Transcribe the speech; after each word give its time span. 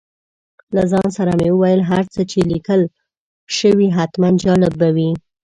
له 0.75 0.83
ځان 0.91 1.07
سره 1.17 1.31
مې 1.39 1.49
وویل 1.51 1.81
هر 1.91 2.03
څه 2.13 2.21
چې 2.31 2.39
لیکل 2.51 2.81
شوي 3.57 3.87
حتماً 3.97 4.29
جالب 4.43 4.73
به 4.79 4.89
وي. 4.95 5.11